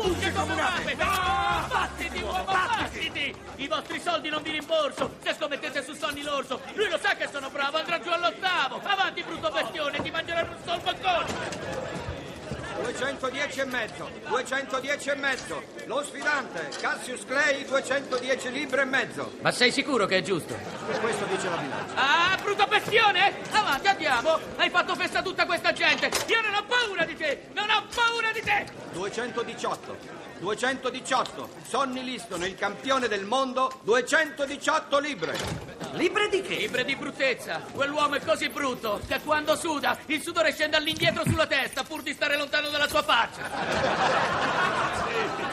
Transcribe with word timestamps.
Fugge 0.00 0.32
come 0.32 0.52
un'ape! 0.52 0.94
Battiti, 0.94 2.22
uomo, 2.22 2.44
battiti! 2.44 3.34
I 3.56 3.66
vostri 3.66 4.00
soldi 4.00 4.28
non 4.28 4.42
vi 4.42 4.52
rimborso 4.52 5.16
se 5.20 5.34
scommettete 5.34 5.82
su 5.82 5.92
Sonny 5.92 6.22
l'orso! 6.22 6.60
Lui 6.74 6.88
lo 6.88 6.98
sa 6.98 7.16
che 7.16 7.28
sono 7.32 7.50
bravo, 7.50 7.78
andrà 7.78 7.98
giù 7.98 8.10
all'ottavo! 8.10 8.80
Avanti, 8.84 9.24
brutto 9.24 9.50
bestione, 9.50 10.00
ti 10.00 10.10
mangeranno 10.10 10.52
un 10.52 10.62
sol 10.64 10.80
balcone! 10.82 11.97
210 12.82 13.60
e 13.60 13.64
mezzo, 13.64 14.10
210 14.28 15.10
e 15.10 15.14
mezzo. 15.16 15.62
Lo 15.86 16.02
sfidante, 16.02 16.68
Cassius 16.80 17.24
Clay, 17.24 17.64
210 17.64 18.50
libbre 18.50 18.82
e 18.82 18.84
mezzo. 18.84 19.32
Ma 19.40 19.50
sei 19.50 19.72
sicuro 19.72 20.06
che 20.06 20.18
è 20.18 20.22
giusto? 20.22 20.56
Questo 21.00 21.24
dice 21.26 21.48
la 21.48 21.56
bilancia. 21.56 21.94
Ah, 21.94 22.38
brutto 22.42 22.66
bestione! 22.66 23.34
Avanti, 23.50 23.88
andiamo! 23.88 24.38
Hai 24.56 24.70
fatto 24.70 24.94
festa 24.94 25.18
a 25.18 25.22
tutta 25.22 25.46
questa 25.46 25.72
gente! 25.72 26.10
Io 26.26 26.40
non 26.40 26.54
ho 26.54 26.64
paura 26.66 27.04
di 27.04 27.16
te! 27.16 27.48
Non 27.52 27.68
ho 27.68 27.84
paura 27.94 28.30
di 28.32 28.40
te! 28.42 28.66
218, 28.92 29.96
218. 30.38 31.48
Sonny 31.66 32.02
Liston, 32.04 32.44
il 32.44 32.54
campione 32.54 33.08
del 33.08 33.24
mondo, 33.24 33.80
218 33.82 34.98
libbre. 34.98 35.77
Libre 35.92 36.28
di 36.28 36.42
che? 36.42 36.56
Libre 36.56 36.84
di 36.84 36.94
bruttezza! 36.96 37.62
Quell'uomo 37.72 38.16
è 38.16 38.20
così 38.20 38.48
brutto 38.48 39.00
che 39.06 39.20
quando 39.24 39.56
suda 39.56 39.96
il 40.06 40.20
sudore 40.20 40.52
scende 40.52 40.76
all'indietro 40.76 41.22
sulla 41.24 41.46
testa 41.46 41.82
pur 41.82 42.02
di 42.02 42.12
stare 42.12 42.36
lontano 42.36 42.68
dalla 42.68 42.88
sua 42.88 43.02
faccia! 43.02 44.36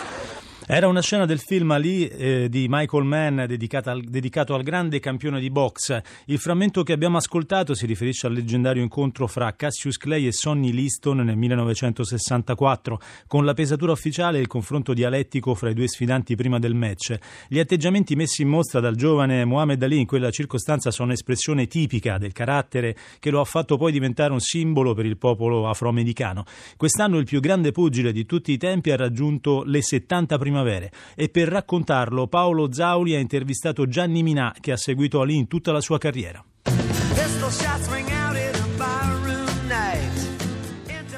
Era 0.68 0.88
una 0.88 1.04
scena 1.04 1.28
del 1.28 1.38
film 1.38 1.70
Ali 1.70 2.08
eh, 2.08 2.50
di 2.50 2.66
Michael 2.68 3.04
Mann 3.04 3.38
al, 3.38 4.02
dedicato 4.02 4.56
al 4.56 4.64
grande 4.64 5.00
campione 5.00 5.40
di 5.40 5.52
box. 5.52 6.02
Il 6.26 6.40
frammento 6.40 6.82
che 6.82 6.92
abbiamo 6.92 7.18
ascoltato 7.18 7.76
si 7.76 7.86
riferisce 7.86 8.26
al 8.26 8.34
leggendario 8.34 8.82
incontro 8.82 9.28
fra 9.28 9.54
Cassius 9.54 9.98
Clay 9.98 10.26
e 10.26 10.32
Sonny 10.32 10.72
Liston 10.72 11.18
nel 11.18 11.38
1964, 11.38 13.00
con 13.28 13.46
la 13.46 13.54
pesatura 13.54 13.92
ufficiale 13.92 14.40
e 14.40 14.42
il 14.42 14.48
confronto 14.48 14.96
dialettico 14.96 15.54
fra 15.54 15.70
i 15.70 15.76
due 15.76 15.88
sfidanti 15.88 16.36
prima 16.36 16.58
del 16.58 16.74
match. 16.74 17.16
Gli 17.48 17.60
atteggiamenti 17.60 18.16
messi 18.16 18.42
in 18.42 18.48
mostra 18.48 18.80
dal 18.80 18.96
giovane 18.96 19.46
Muhammad 19.46 19.84
Ali 19.84 20.00
in 20.00 20.08
quella 20.08 20.32
circostanza 20.32 20.90
sono 20.90 21.12
espressione 21.12 21.68
tipica 21.68 22.18
del 22.18 22.32
carattere 22.32 22.96
che 23.20 23.30
lo 23.30 23.40
ha 23.40 23.46
fatto 23.46 23.78
poi 23.78 23.92
diventare 23.92 24.34
un 24.34 24.42
simbolo 24.42 24.96
per 24.96 25.06
il 25.06 25.18
popolo 25.18 25.70
afroamericano. 25.70 26.44
Quest'anno 26.76 27.20
il 27.20 27.26
più 27.26 27.40
grande 27.40 27.72
pugile 27.72 28.12
di 28.12 28.26
tutti 28.26 28.52
i 28.52 28.58
tempi 28.58 28.90
ha 28.90 28.96
raggiunto 28.96 29.62
le 29.64 29.84
70 29.84 30.40
prime 30.40 30.54
primavere 30.56 30.92
e 31.16 31.28
per 31.28 31.50
raccontarlo 31.50 32.28
Paolo 32.28 32.72
Zauli 32.72 33.14
ha 33.16 33.20
intervistato 33.20 33.88
Gianni 33.88 34.24
Minà 34.24 34.56
che 34.60 34.72
ha 34.72 34.78
seguito 34.78 35.20
Ali 35.20 35.36
in 35.36 35.48
tutta 35.48 35.74
la 35.74 35.82
sua 35.82 35.98
carriera. 35.98 36.44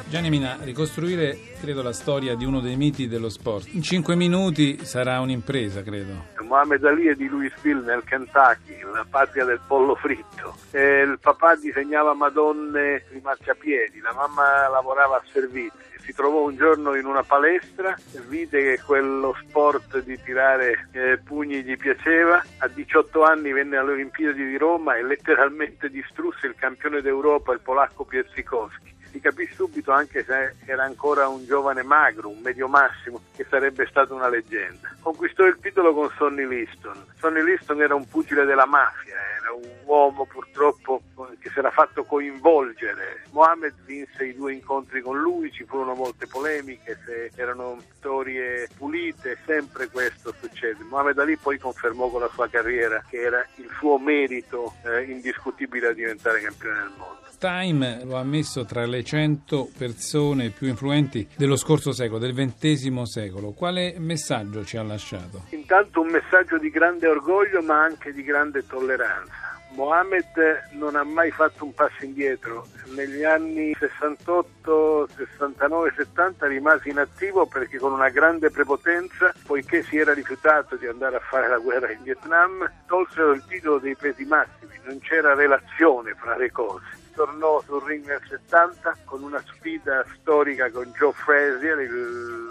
Gianni 0.10 0.30
Mina, 0.30 0.58
ricostruire 0.62 1.38
credo 1.60 1.84
la 1.84 1.92
storia 1.92 2.34
di 2.36 2.46
uno 2.46 2.62
dei 2.62 2.78
miti 2.78 3.10
dello 3.10 3.28
sport. 3.28 3.68
In 3.74 3.82
cinque 3.82 4.16
minuti 4.16 4.86
sarà 4.86 5.20
un'impresa, 5.20 5.84
credo. 5.84 6.28
Mohamed 6.48 6.86
Ali 6.86 7.08
è 7.08 7.14
di 7.14 7.28
Louisville 7.28 7.84
nel 7.84 8.06
Kentucky, 8.06 8.80
la 8.84 9.06
patria 9.10 9.44
del 9.44 9.60
pollo 9.68 9.96
fritto. 9.96 10.56
E 10.72 11.02
il 11.02 11.20
papà 11.20 11.56
disegnava 11.58 12.14
madonne 12.14 13.04
di 13.12 13.20
marciapiedi, 13.22 14.00
la 14.00 14.14
mamma 14.14 14.70
lavorava 14.70 15.18
a 15.18 15.24
servizi 15.30 15.86
si 16.08 16.14
trovò 16.14 16.46
un 16.46 16.56
giorno 16.56 16.96
in 16.96 17.06
una 17.06 17.24
palestra, 17.24 17.94
vide 18.30 18.62
che 18.62 18.82
quello 18.82 19.36
sport 19.46 20.02
di 20.04 20.18
tirare 20.24 20.88
eh, 20.94 21.18
pugni 21.18 21.62
gli 21.64 21.76
piaceva, 21.76 22.42
a 22.60 22.68
18 22.70 23.24
anni 23.24 23.52
venne 23.52 23.76
alle 23.76 23.92
Olimpiadi 23.92 24.46
di 24.46 24.58
Roma 24.58 24.96
e 24.96 25.04
letteralmente 25.04 25.90
distrusse 25.90 26.48
il 26.48 26.56
campione 26.56 27.02
d'Europa, 27.02 27.52
il 27.52 27.60
polacco 27.60 28.06
Pietrzykowski 28.06 28.96
si 29.18 29.20
capì 29.20 29.50
subito 29.54 29.92
anche 29.92 30.24
se 30.24 30.54
era 30.66 30.84
ancora 30.84 31.28
un 31.28 31.44
giovane 31.46 31.82
magro, 31.82 32.30
un 32.30 32.40
medio 32.40 32.68
massimo, 32.68 33.22
che 33.36 33.46
sarebbe 33.50 33.88
stato 33.88 34.14
una 34.14 34.30
leggenda. 34.30 34.96
Conquistò 35.02 35.46
il 35.46 35.58
titolo 35.60 35.94
con 35.94 36.12
Sonny 36.16 36.48
Liston. 36.48 37.06
Sonny 37.18 37.44
Liston 37.44 37.82
era 37.82 37.96
un 37.96 38.08
pugile 38.08 38.46
della 38.46 38.66
mafia, 38.66 39.16
era 39.40 39.54
un 39.54 39.68
uomo 39.86 40.26
purtroppo 40.26 41.02
che 41.40 41.50
si 41.50 41.60
era 41.60 41.72
fatto 41.72 42.04
coinvolgere. 42.04 43.24
Mohamed 43.32 43.74
vinse 43.86 44.26
i 44.26 44.36
due 44.36 44.54
incontri 44.54 45.02
con 45.02 45.20
lui, 45.20 45.52
ci 45.52 45.64
furono 45.64 45.96
molte 45.96 46.28
polemiche, 46.28 47.00
se 47.06 47.32
erano 47.36 47.78
vittorie 47.78 48.70
pulite, 48.78 49.38
sempre 49.46 49.88
questo 49.90 50.34
succede. 50.40 50.84
Mohamed 50.84 51.18
Ali 51.18 51.38
poi 51.38 51.58
confermò 51.58 52.10
con 52.10 52.22
la 52.22 52.30
sua 52.34 52.48
carriera 52.48 53.04
che 53.10 53.18
era 53.18 53.44
il 53.56 53.70
suo 53.80 53.98
merito 53.98 54.74
eh, 54.86 55.04
indiscutibile 55.04 55.88
a 55.88 55.94
diventare 55.94 56.42
campione 56.42 56.78
del 56.78 56.94
mondo. 56.98 57.27
Time 57.40 58.04
lo 58.04 58.18
ha 58.18 58.24
messo 58.24 58.66
tra 58.66 58.86
le 58.88 59.04
100 59.04 59.70
persone 59.78 60.50
più 60.50 60.68
influenti 60.68 61.28
dello 61.38 61.56
scorso 61.56 61.92
secolo, 61.92 62.18
del 62.18 62.34
XX 62.34 63.02
secolo. 63.04 63.52
Quale 63.52 63.96
messaggio 64.00 64.66
ci 64.66 64.76
ha 64.76 64.82
lasciato? 64.82 65.44
Intanto 65.50 66.02
un 66.02 66.08
messaggio 66.08 66.58
di 66.58 66.72
grande 66.72 67.08
orgoglio 67.08 67.62
ma 67.62 67.84
anche 67.84 68.12
di 68.12 68.24
grande 68.24 68.66
tolleranza. 68.66 69.56
Mohamed 69.78 70.70
non 70.72 70.96
ha 70.96 71.04
mai 71.04 71.30
fatto 71.30 71.64
un 71.64 71.76
passo 71.76 72.04
indietro. 72.04 72.66
Negli 72.96 73.24
anni 73.24 73.76
68, 73.78 75.08
69, 75.16 75.94
70 75.96 76.48
rimase 76.48 76.90
inattivo 76.90 77.46
perché 77.46 77.78
con 77.78 77.92
una 77.92 78.10
grande 78.10 78.50
prepotenza, 78.50 79.32
poiché 79.46 79.84
si 79.84 79.98
era 79.98 80.16
rifiutato 80.16 80.76
di 80.76 80.88
andare 80.88 81.18
a 81.18 81.20
fare 81.20 81.48
la 81.48 81.60
guerra 81.60 81.92
in 81.92 82.02
Vietnam, 82.02 82.68
tolsero 82.88 83.34
il 83.34 83.44
titolo 83.48 83.78
dei 83.78 83.96
pesi 83.96 84.26
massimi, 84.26 84.74
non 84.86 85.00
c'era 85.00 85.36
relazione 85.36 86.16
fra 86.16 86.36
le 86.36 86.52
cose 86.52 86.97
tornò 87.18 87.60
sul 87.66 87.82
ring 87.82 88.06
nel 88.06 88.22
70 88.30 89.00
con 89.06 89.24
una 89.24 89.44
sfida 89.44 90.06
storica 90.20 90.70
con 90.70 90.94
Joe 90.96 91.12
Frazier, 91.14 91.90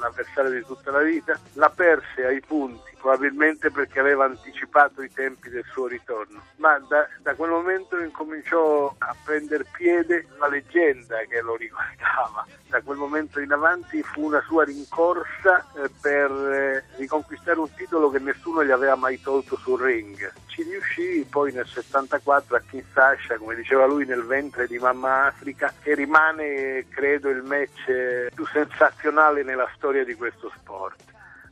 l'avversario 0.00 0.50
di 0.50 0.64
tutta 0.64 0.90
la 0.90 1.02
vita, 1.02 1.38
la 1.52 1.70
perse 1.70 2.26
ai 2.26 2.40
punti, 2.40 2.90
probabilmente 2.98 3.70
perché 3.70 4.00
aveva 4.00 4.24
anticipato 4.24 5.02
i 5.02 5.12
tempi 5.12 5.50
del 5.50 5.64
suo 5.70 5.86
ritorno, 5.86 6.42
ma 6.56 6.80
da, 6.88 7.06
da 7.22 7.34
quel 7.36 7.50
momento 7.50 7.96
incominciò 7.96 8.92
a 8.98 9.14
prendere 9.24 9.64
piede 9.70 10.26
la 10.40 10.48
leggenda 10.48 11.18
che 11.28 11.40
lo 11.40 11.54
riguardava. 11.54 12.44
Da 12.68 12.82
quel 12.82 12.98
momento 12.98 13.38
in 13.38 13.52
avanti 13.52 14.02
fu 14.02 14.24
una 14.24 14.42
sua 14.48 14.64
rincorsa 14.64 15.64
eh, 15.76 15.88
per 16.00 16.30
eh, 16.32 16.84
riconquistare 16.96 17.60
un 17.60 17.72
titolo 17.72 18.10
che 18.10 18.18
nessuno 18.18 18.64
gli 18.64 18.72
aveva 18.72 18.96
mai 18.96 19.20
tolto 19.20 19.56
sul 19.56 19.80
ring 19.80 20.32
ci 20.56 20.62
riuscì 20.62 21.26
poi 21.28 21.52
nel 21.52 21.66
74 21.66 22.56
a 22.56 22.62
Kinshasa, 22.66 23.36
come 23.36 23.54
diceva 23.54 23.84
lui, 23.84 24.06
nel 24.06 24.24
ventre 24.24 24.66
di 24.66 24.78
Mamma 24.78 25.26
Africa, 25.26 25.70
che 25.82 25.94
rimane, 25.94 26.86
credo, 26.88 27.28
il 27.28 27.42
match 27.42 28.32
più 28.34 28.46
sensazionale 28.46 29.42
nella 29.42 29.68
storia 29.76 30.02
di 30.02 30.14
questo 30.14 30.50
sport. 30.56 30.98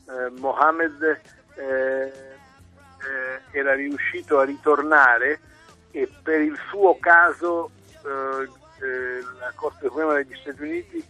Eh, 0.09 0.31
Mohamed 0.41 1.21
eh, 1.57 1.63
eh, 1.63 3.59
era 3.59 3.75
riuscito 3.75 4.39
a 4.39 4.45
ritornare 4.45 5.39
e 5.91 6.11
per 6.23 6.41
il 6.41 6.59
suo 6.71 6.99
caso 6.99 7.73
eh, 8.05 8.49
eh, 8.83 9.21
la 9.39 9.53
Corte 9.55 9.87
Suprema 9.87 10.15
degli 10.15 10.35
Stati 10.41 10.63
Uniti 10.63 11.05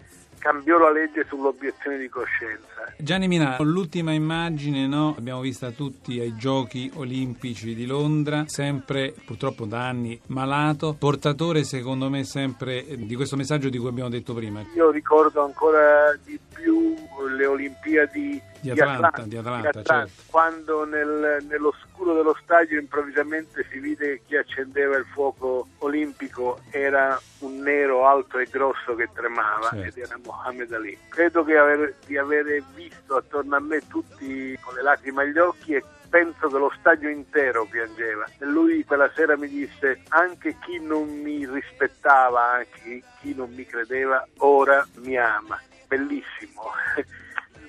cambiò 0.44 0.76
la 0.76 0.90
legge 0.90 1.24
sull'obiezione 1.26 1.96
di 1.96 2.10
coscienza. 2.10 2.92
Gianni 2.98 3.28
Minà, 3.28 3.56
l'ultima 3.60 4.12
immagine 4.12 4.86
no? 4.86 5.14
l'abbiamo 5.16 5.40
vista 5.40 5.70
tutti 5.70 6.20
ai 6.20 6.36
Giochi 6.36 6.90
Olimpici 6.96 7.74
di 7.74 7.86
Londra, 7.86 8.44
sempre 8.46 9.14
purtroppo 9.24 9.64
da 9.64 9.88
anni 9.88 10.20
malato, 10.26 10.94
portatore 10.98 11.64
secondo 11.64 12.10
me 12.10 12.24
sempre 12.24 12.84
di 12.86 13.14
questo 13.14 13.36
messaggio 13.36 13.70
di 13.70 13.78
cui 13.78 13.88
abbiamo 13.88 14.10
detto 14.10 14.34
prima. 14.34 14.62
Io 14.76 14.90
ricordo 14.90 15.42
ancora 15.42 16.14
di 16.22 16.38
più 16.52 16.94
le 17.34 17.46
Olimpiadi 17.46 18.42
di 18.64 18.80
Atlanta, 18.80 19.08
Atlanta, 19.08 19.22
di 19.28 19.36
Atlanta, 19.36 19.70
di 19.70 19.78
Atlanta 19.78 20.08
certo. 20.08 20.22
quando 20.30 20.84
nel, 20.84 21.44
nell'oscuro 21.46 22.14
dello 22.14 22.36
stadio 22.42 22.78
improvvisamente 22.78 23.66
si 23.70 23.78
vide 23.78 24.22
chi 24.26 24.36
accendeva 24.36 24.96
il 24.96 25.04
fuoco 25.04 25.68
olimpico 25.78 26.60
era 26.70 27.20
un 27.40 27.58
nero 27.58 28.06
alto 28.06 28.38
e 28.38 28.46
grosso 28.50 28.94
che 28.94 29.08
tremava 29.12 29.68
certo. 29.68 29.86
ed 29.86 29.98
era 29.98 30.18
Mohammed 30.24 30.72
Ali. 30.72 30.98
Credo 31.08 31.40
aver, 31.40 31.94
di 32.06 32.16
aver 32.16 32.62
visto 32.74 33.16
attorno 33.16 33.56
a 33.56 33.60
me 33.60 33.86
tutti 33.86 34.56
con 34.62 34.74
le 34.74 34.82
lacrime 34.82 35.22
agli 35.22 35.38
occhi 35.38 35.74
e 35.74 35.84
penso 36.08 36.48
che 36.48 36.58
lo 36.58 36.72
stadio 36.78 37.08
intero 37.10 37.66
piangeva. 37.66 38.24
E 38.38 38.46
lui 38.46 38.84
quella 38.84 39.10
sera 39.14 39.36
mi 39.36 39.48
disse: 39.48 40.02
Anche 40.08 40.56
chi 40.64 40.78
non 40.80 41.08
mi 41.08 41.46
rispettava, 41.46 42.52
anche 42.52 43.02
chi 43.20 43.34
non 43.34 43.52
mi 43.52 43.66
credeva, 43.66 44.26
ora 44.38 44.86
mi 44.96 45.18
ama. 45.18 45.60
Bellissimo. 45.86 46.70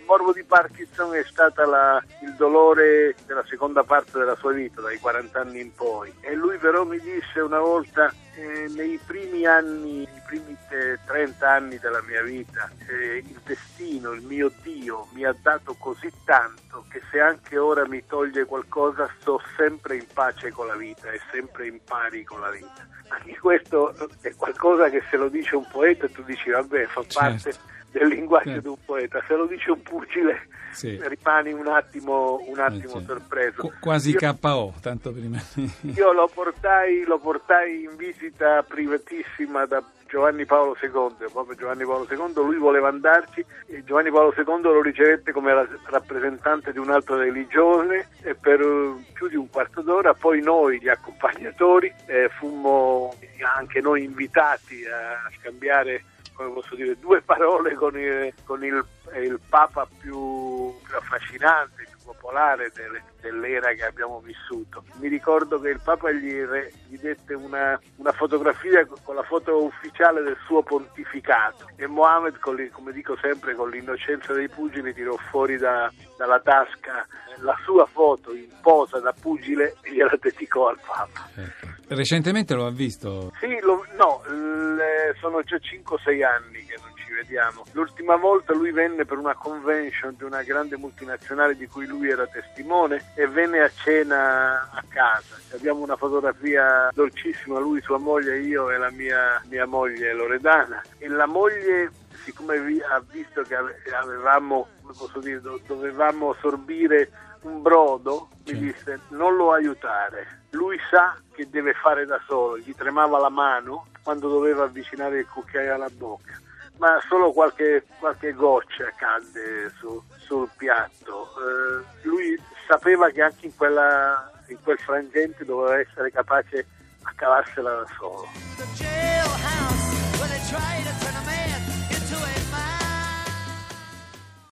morbo 0.05 0.31
di 0.31 0.43
Parkinson 0.43 1.15
è 1.15 1.23
stato 1.23 1.61
il 1.61 2.33
dolore 2.37 3.15
della 3.25 3.43
seconda 3.47 3.83
parte 3.83 4.17
della 4.17 4.35
sua 4.35 4.53
vita, 4.53 4.81
dai 4.81 4.97
40 4.97 5.39
anni 5.39 5.61
in 5.61 5.73
poi. 5.73 6.13
E 6.21 6.33
lui 6.35 6.57
però 6.57 6.83
mi 6.85 6.99
disse 6.99 7.39
una 7.39 7.59
volta, 7.59 8.11
eh, 8.35 8.67
nei 8.75 8.99
primi 9.05 9.45
anni, 9.45 10.03
i 10.03 10.21
primi 10.25 10.55
eh, 10.69 10.99
30 11.05 11.49
anni 11.49 11.79
della 11.79 12.01
mia 12.01 12.21
vita, 12.21 12.69
eh, 12.87 13.17
il 13.17 13.39
destino, 13.43 14.11
il 14.11 14.21
mio 14.21 14.51
Dio 14.61 15.07
mi 15.13 15.25
ha 15.25 15.35
dato 15.41 15.75
così 15.77 16.11
tanto 16.23 16.85
che 16.89 17.01
se 17.11 17.19
anche 17.19 17.57
ora 17.57 17.87
mi 17.87 18.05
toglie 18.05 18.45
qualcosa 18.45 19.09
sto 19.19 19.41
sempre 19.57 19.97
in 19.97 20.07
pace 20.13 20.51
con 20.51 20.67
la 20.67 20.75
vita 20.75 21.11
e 21.11 21.19
sempre 21.31 21.67
in 21.67 21.79
pari 21.83 22.23
con 22.23 22.39
la 22.39 22.49
vita. 22.49 22.87
Anche 23.07 23.37
questo 23.37 23.95
è 24.21 24.33
qualcosa 24.35 24.89
che 24.89 25.03
se 25.09 25.17
lo 25.17 25.29
dice 25.29 25.55
un 25.55 25.67
poeta 25.67 26.07
tu 26.07 26.23
dici 26.23 26.49
vabbè 26.49 26.85
fa 26.87 27.03
parte... 27.11 27.73
Del 27.95 28.09
linguaggio 28.09 28.49
Eh. 28.49 28.61
di 28.61 28.67
un 28.67 28.75
poeta. 28.83 29.23
Se 29.25 29.35
lo 29.35 29.45
dice 29.45 29.71
un 29.71 29.81
pugile 29.81 30.47
Sì. 30.73 30.99
rimani 31.01 31.53
un 31.53 31.67
attimo, 31.67 32.43
un 32.45 32.59
attimo 32.59 32.83
Eh, 32.83 32.89
certo. 32.89 33.05
sorpreso. 33.05 33.61
Qu- 33.61 33.79
quasi 33.79 34.09
Io- 34.11 34.35
KO, 34.41 34.73
tanto 34.81 35.13
prima. 35.13 35.41
Io 35.95 36.11
lo 36.11 36.27
portai, 36.33 37.05
lo 37.05 37.17
portai 37.19 37.83
in 37.83 37.95
visita 37.95 38.63
privatissima 38.67 39.65
da 39.65 39.81
Giovanni 40.07 40.45
Paolo 40.45 40.75
II, 40.81 41.29
proprio 41.31 41.55
Giovanni 41.55 41.85
Paolo 41.85 42.05
II, 42.09 42.33
lui 42.43 42.57
voleva 42.57 42.89
andarci 42.89 43.43
e 43.67 43.83
Giovanni 43.85 44.11
Paolo 44.11 44.33
II 44.35 44.61
lo 44.61 44.81
ricevette 44.81 45.31
come 45.31 45.53
ra- 45.53 45.67
rappresentante 45.85 46.73
di 46.73 46.77
un'altra 46.79 47.15
religione 47.15 48.09
e 48.21 48.35
per 48.35 48.59
eh, 48.59 49.05
più 49.13 49.29
di 49.29 49.35
un 49.37 49.49
quarto 49.49 49.81
d'ora 49.81 50.13
poi 50.13 50.41
noi, 50.41 50.79
gli 50.81 50.89
accompagnatori, 50.89 51.91
eh, 52.07 52.29
fummo 52.37 53.13
anche 53.57 53.79
noi 53.79 54.03
invitati 54.03 54.83
a 54.85 55.29
scambiare 55.39 56.03
come 56.35 56.51
posso 56.51 56.75
dire, 56.75 56.97
due 56.99 57.21
parole 57.21 57.73
con 57.73 57.97
il, 57.97 58.33
con 58.43 58.63
il, 58.63 58.85
il 59.15 59.39
Papa 59.49 59.87
più, 59.99 60.73
più 60.83 60.95
affascinante, 60.95 61.83
più 61.89 61.97
popolare 62.03 62.71
delle- 62.73 63.03
dell'era 63.21 63.71
che 63.73 63.85
abbiamo 63.85 64.19
vissuto. 64.19 64.83
Mi 64.99 65.07
ricordo 65.07 65.59
che 65.59 65.69
il 65.69 65.79
Papa 65.83 66.11
gli, 66.11 66.43
gli 66.87 66.97
dette 66.99 67.33
una, 67.33 67.79
una 67.95 68.11
fotografia 68.11 68.85
con 69.03 69.15
la 69.15 69.23
foto 69.23 69.63
ufficiale 69.63 70.21
del 70.21 70.37
suo 70.45 70.61
pontificato 70.61 71.67
e 71.77 71.87
Mohammed, 71.87 72.37
come 72.39 72.91
dico 72.91 73.15
sempre, 73.17 73.55
con 73.55 73.69
l'innocenza 73.69 74.33
dei 74.33 74.49
pugili 74.49 74.93
tirò 74.93 75.15
fuori 75.29 75.57
da- 75.57 75.91
dalla 76.17 76.39
tasca 76.41 77.07
la 77.39 77.57
sua 77.63 77.85
foto 77.85 78.33
in 78.33 78.49
posa 78.61 78.99
da 78.99 79.13
pugile 79.19 79.75
e 79.81 79.91
gliela 79.91 80.15
dedicò 80.19 80.69
al 80.69 80.79
Papa. 80.85 81.27
Certo. 81.33 81.73
Recentemente 81.87 82.53
lo 82.55 82.65
ha 82.65 82.71
visto. 82.71 83.31
Sì, 83.39 83.59
lo- 83.61 83.85
no, 83.97 84.21
le- 84.27 85.15
sono 85.19 85.41
già 85.43 85.57
5-6 85.57 86.23
anni 86.23 86.65
che 86.65 86.77
non 86.81 86.91
ci 86.95 87.13
vediamo. 87.13 87.63
L'ultima 87.73 88.15
volta 88.15 88.53
lui 88.53 88.71
venne 88.71 89.05
per 89.05 89.17
una 89.17 89.35
convention 89.35 90.15
di 90.17 90.23
una 90.23 90.41
grande 90.43 90.77
multinazionale 90.77 91.55
di 91.55 91.67
cui 91.67 91.85
lui 91.85 92.09
era 92.09 92.25
testimone 92.27 93.11
e 93.15 93.27
venne 93.27 93.59
a 93.61 93.69
cena 93.69 94.69
a 94.71 94.83
casa. 94.89 95.35
Abbiamo 95.53 95.81
una 95.83 95.95
fotografia 95.95 96.89
dolcissima, 96.93 97.59
lui, 97.59 97.81
sua 97.81 97.97
moglie, 97.99 98.39
io 98.39 98.71
e 98.71 98.77
la 98.77 98.89
mia, 98.91 99.41
mia 99.49 99.65
moglie 99.65 100.11
Loredana. 100.13 100.81
E 100.97 101.07
la 101.07 101.27
moglie, 101.27 101.91
siccome 102.23 102.55
ha 102.57 103.01
visto 103.11 103.43
che 103.43 103.55
ave- 103.55 103.81
avevamo, 103.93 104.67
come 104.81 104.93
posso 104.97 105.19
dire, 105.19 105.39
do- 105.39 105.59
dovevamo 105.67 106.33
sorbire 106.41 107.09
un 107.45 107.61
brodo, 107.61 108.29
mi 108.45 108.53
Sì. 108.53 108.59
disse 108.59 108.99
non 109.09 109.35
lo 109.35 109.53
aiutare. 109.53 110.43
Lui 110.51 110.79
sa 110.89 111.15
che 111.33 111.49
deve 111.49 111.73
fare 111.73 112.05
da 112.05 112.19
solo, 112.27 112.57
gli 112.57 112.73
tremava 112.75 113.19
la 113.19 113.29
mano 113.29 113.87
quando 114.03 114.29
doveva 114.29 114.63
avvicinare 114.63 115.19
il 115.19 115.27
cucchiaio 115.27 115.73
alla 115.73 115.89
bocca, 115.91 116.39
ma 116.77 116.99
solo 117.07 117.31
qualche, 117.31 117.85
qualche 117.99 118.33
goccia 118.33 118.91
cadde 118.95 119.71
su- 119.79 120.01
sul 120.17 120.49
piatto. 120.55 121.27
Eh, 121.37 122.07
lui 122.07 122.39
sapeva 122.67 123.09
che 123.09 123.21
anche 123.21 123.47
in, 123.47 123.55
quella, 123.55 124.31
in 124.47 124.57
quel 124.63 124.77
frangente 124.79 125.43
doveva 125.45 125.79
essere 125.79 126.11
capace 126.11 126.65
a 127.03 127.11
cavarsela 127.15 127.69
da 127.71 127.85
solo. 127.97 128.27